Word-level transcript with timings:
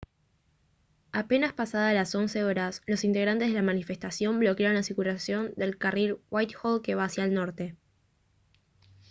apenas 1.11 1.53
pasadas 1.53 1.93
las 1.93 2.15
11:00 2.15 2.49
h 2.57 2.81
los 2.87 3.03
integrantes 3.03 3.49
de 3.49 3.53
la 3.53 3.61
manifestación 3.61 4.39
bloquearon 4.39 4.73
la 4.77 4.81
circulación 4.81 5.53
del 5.57 5.77
carril 5.77 6.15
de 6.15 6.21
whitehall 6.31 6.81
que 6.81 6.95
va 6.95 7.03
hacia 7.05 7.23
el 7.23 7.35
norte 7.35 7.75